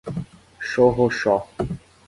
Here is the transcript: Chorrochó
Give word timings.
Chorrochó 0.69 1.45